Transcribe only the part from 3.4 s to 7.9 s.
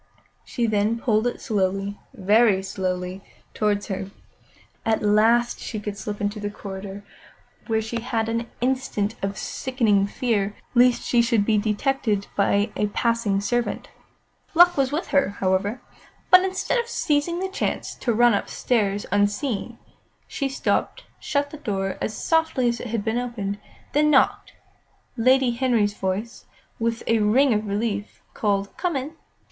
towards her. At last she could slip into the corridor, where